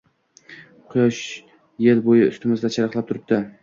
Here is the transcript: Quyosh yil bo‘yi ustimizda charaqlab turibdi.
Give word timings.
Quyosh 0.93 1.21
yil 1.87 2.03
bo‘yi 2.11 2.27
ustimizda 2.33 2.77
charaqlab 2.79 3.11
turibdi. 3.11 3.47